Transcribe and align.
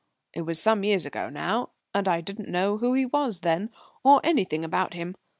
"It 0.33 0.41
was 0.41 0.59
some 0.59 0.83
years 0.83 1.05
ago 1.05 1.29
now, 1.29 1.69
and 1.93 2.07
I 2.07 2.21
didn't 2.21 2.49
know 2.49 2.77
who 2.79 2.95
he 2.95 3.05
was 3.05 3.41
then, 3.41 3.69
or 4.03 4.19
anything 4.23 4.65
about 4.65 4.95
him. 4.95 5.13